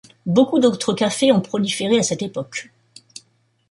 Beaucoup 0.25 0.57
d'autres 0.57 0.95
cafés 0.95 1.31
ont 1.31 1.41
proliféré 1.41 1.99
à 1.99 2.01
cette 2.01 2.23
époque. 2.23 2.71